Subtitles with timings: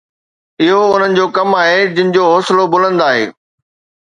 [0.61, 3.23] اهو انهن جو ڪم آهي جن جو حوصلو بلند آهي